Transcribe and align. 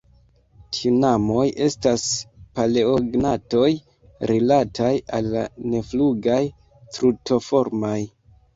Tinamoj 0.77 1.43
estas 1.65 2.05
paleognatoj 2.61 3.69
rilataj 4.33 4.89
al 5.21 5.31
la 5.37 5.47
neflugaj 5.77 6.41
Strutoformaj. 6.83 7.97